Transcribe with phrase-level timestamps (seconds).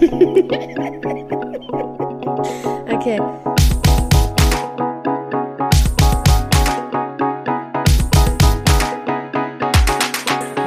[0.00, 0.08] okay.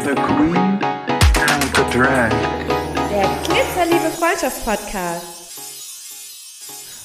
[0.02, 0.78] The Queen
[1.36, 2.30] and the Drag.
[3.10, 5.26] Der Glitzerliebe Freundschaft-Podcast.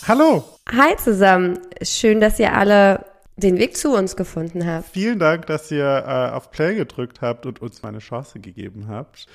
[0.07, 1.59] Hallo, Hi zusammen.
[1.81, 3.07] Schön, dass ihr alle
[3.39, 4.91] den Weg zu uns gefunden habt.
[4.93, 8.89] vielen Dank, dass ihr äh, auf Play gedrückt habt und uns mal eine Chance gegeben
[8.89, 9.27] habt.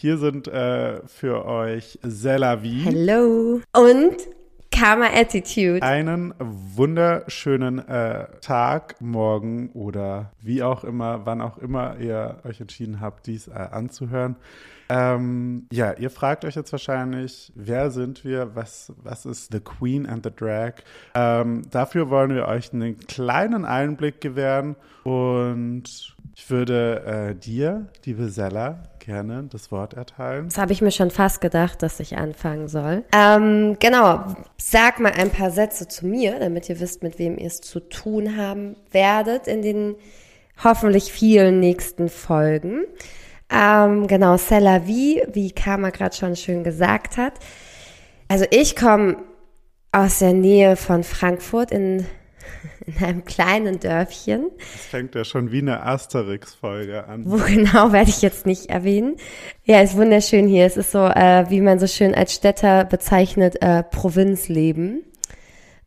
[0.00, 2.82] Hier sind äh, für euch Selavi.
[2.84, 3.60] Hello.
[3.72, 4.16] Und
[4.70, 5.82] Karma Attitude.
[5.82, 13.00] Einen wunderschönen äh, Tag, morgen oder wie auch immer, wann auch immer ihr euch entschieden
[13.00, 14.36] habt, dies äh, anzuhören.
[14.88, 18.54] Ähm, ja, ihr fragt euch jetzt wahrscheinlich, wer sind wir?
[18.54, 20.74] Was, was ist The Queen and the Drag?
[21.16, 28.28] Ähm, dafür wollen wir euch einen kleinen Einblick gewähren und ich würde äh, dir, liebe
[28.28, 30.44] Sella, gerne das Wort erteilen.
[30.44, 33.02] Das habe ich mir schon fast gedacht, dass ich anfangen soll.
[33.12, 34.24] Ähm, genau,
[34.56, 37.80] sag mal ein paar Sätze zu mir, damit ihr wisst, mit wem ihr es zu
[37.80, 39.96] tun haben werdet in den
[40.62, 42.84] hoffentlich vielen nächsten Folgen.
[43.50, 47.32] Ähm, genau, Cella wie, wie Karma gerade schon schön gesagt hat.
[48.28, 49.16] Also ich komme
[49.90, 52.06] aus der Nähe von Frankfurt in,
[52.88, 54.50] in einem kleinen Dörfchen.
[54.72, 57.22] Das fängt ja schon wie eine Asterix-Folge an.
[57.26, 59.16] Wo genau werde ich jetzt nicht erwähnen.
[59.64, 60.64] Ja, ist wunderschön hier.
[60.64, 65.04] Es ist so, äh, wie man so schön als Städter bezeichnet, äh, Provinzleben.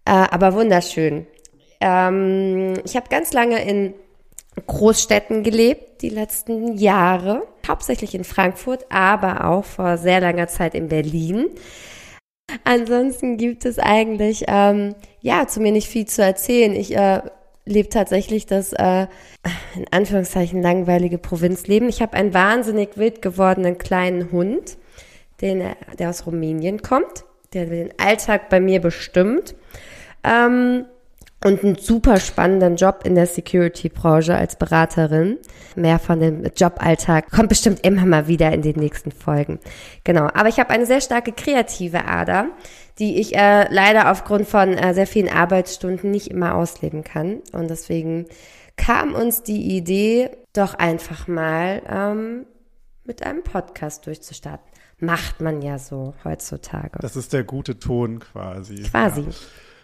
[0.06, 1.26] Äh, aber wunderschön.
[1.80, 3.94] Ähm, ich habe ganz lange in
[4.68, 7.44] Großstädten gelebt, die letzten Jahre.
[7.68, 11.48] Hauptsächlich in Frankfurt, aber auch vor sehr langer Zeit in Berlin.
[12.64, 16.74] Ansonsten gibt es eigentlich, ähm, ja, zu mir nicht viel zu erzählen.
[16.74, 17.22] Ich äh,
[17.66, 19.08] lebe tatsächlich das, äh,
[19.76, 21.90] in Anführungszeichen, langweilige Provinzleben.
[21.90, 24.78] Ich habe einen wahnsinnig wild gewordenen kleinen Hund,
[25.42, 29.56] den, äh, der aus Rumänien kommt, der den Alltag bei mir bestimmt.
[30.24, 30.86] Ähm,
[31.44, 35.38] und einen super spannenden Job in der Security-Branche als Beraterin.
[35.76, 39.60] Mehr von dem Joballtag kommt bestimmt immer mal wieder in den nächsten Folgen.
[40.04, 42.50] Genau, aber ich habe eine sehr starke kreative Ader,
[43.00, 47.42] die ich äh, leider aufgrund von äh, sehr vielen Arbeitsstunden nicht immer ausleben kann.
[47.54, 48.28] Und deswegen
[48.78, 52.46] kam uns die Idee, doch einfach mal ähm,
[53.04, 54.66] mit einem Podcast durchzustarten.
[55.00, 57.00] Macht man ja so heutzutage.
[57.00, 58.84] Das ist der gute Ton quasi.
[58.84, 59.22] Quasi.
[59.22, 59.28] Ja.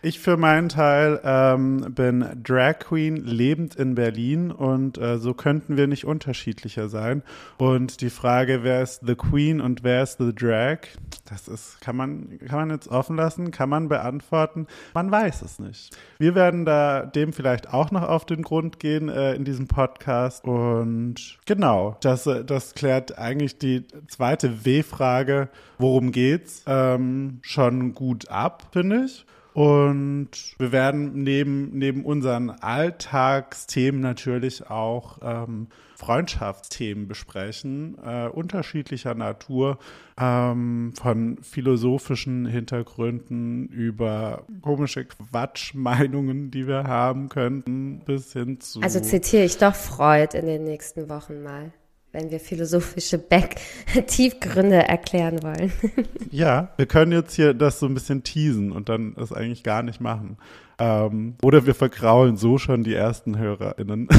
[0.03, 5.75] Ich für meinen Teil ähm, bin Drag Queen, lebend in Berlin und äh, so könnten
[5.75, 7.23] wir nicht unterschiedlicher sein.
[7.57, 10.79] Und die Frage, wer ist The Queen und wer ist The Drag,
[11.25, 14.67] das ist, kann man, kann man jetzt offen lassen, kann man beantworten.
[14.93, 15.97] Man weiß es nicht.
[16.19, 20.45] Wir werden da dem vielleicht auch noch auf den Grund gehen äh, in diesem Podcast.
[20.45, 28.29] Und genau, das, äh, das klärt eigentlich die zweite W-Frage, worum geht's, ähm, schon gut
[28.29, 29.25] ab, finde ich.
[29.57, 30.29] Und
[30.59, 39.79] wir werden neben, neben unseren Alltagsthemen natürlich auch ähm, Freundschaftsthemen besprechen, äh, unterschiedlicher Natur,
[40.15, 48.79] ähm, von philosophischen Hintergründen über komische Quatschmeinungen, die wir haben könnten, bis hin zu.
[48.81, 51.71] Also zitiere ich doch Freud in den nächsten Wochen mal,
[52.11, 53.55] wenn wir philosophische Back
[54.07, 55.71] Tiefgründe erklären wollen.
[56.29, 59.81] Ja, wir können jetzt hier das so ein bisschen teasen und dann das eigentlich gar
[59.81, 60.37] nicht machen.
[60.77, 64.09] Ähm, oder wir vergraulen so schon die ersten HörerInnen.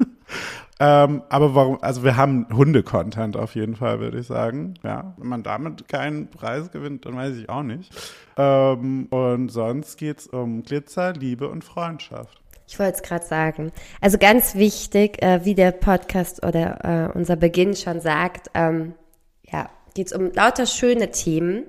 [0.80, 4.74] ähm, aber warum, also wir haben Hunde-Content auf jeden Fall, würde ich sagen.
[4.82, 7.92] Ja, wenn man damit keinen Preis gewinnt, dann weiß ich auch nicht.
[8.36, 12.42] Ähm, und sonst geht's um Glitzer, Liebe und Freundschaft.
[12.68, 13.72] Ich wollte es gerade sagen.
[14.02, 18.94] Also ganz wichtig, äh, wie der Podcast oder äh, unser Beginn schon sagt, ähm,
[19.42, 21.64] ja, geht es um lauter schöne Themen,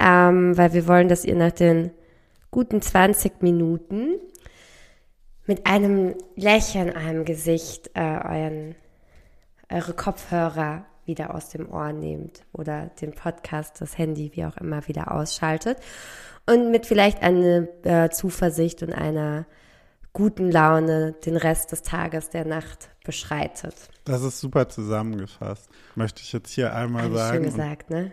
[0.00, 1.92] ähm, weil wir wollen, dass ihr nach den
[2.50, 4.16] guten 20 Minuten
[5.46, 8.74] mit einem Lächeln am Gesicht äh, euren,
[9.70, 14.88] eure Kopfhörer wieder aus dem Ohr nehmt oder den Podcast, das Handy, wie auch immer,
[14.88, 15.78] wieder ausschaltet
[16.44, 19.46] und mit vielleicht einer äh, Zuversicht und einer
[20.18, 23.74] guten Laune den Rest des Tages, der Nacht beschreitet.
[24.04, 25.70] Das ist super zusammengefasst.
[25.94, 27.34] Möchte ich jetzt hier einmal Alles sagen.
[27.36, 28.12] schön gesagt, ne?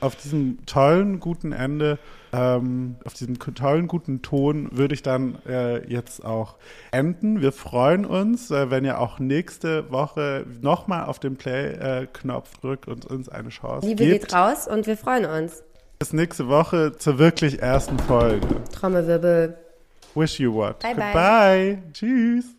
[0.00, 1.98] auf diesem tollen, guten Ende,
[2.32, 6.56] ähm, auf diesem tollen, guten Ton würde ich dann äh, jetzt auch
[6.92, 7.42] enden.
[7.42, 13.06] Wir freuen uns, äh, wenn ihr auch nächste Woche nochmal auf den Play-Knopf drückt und
[13.06, 14.20] uns eine Chance Liebe gibt.
[14.22, 15.64] geht raus und wir freuen uns.
[15.98, 18.46] Bis nächste Woche zur wirklich ersten Folge.
[18.72, 19.58] Trommelwirbel.
[20.14, 20.80] Wish you what.
[20.80, 21.12] Bye, bye.
[21.12, 21.78] Goodbye.
[21.92, 22.54] Tschüss.